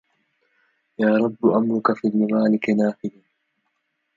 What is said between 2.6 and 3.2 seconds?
نافذ